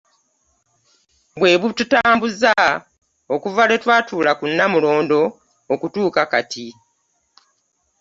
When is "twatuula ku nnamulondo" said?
3.83-5.21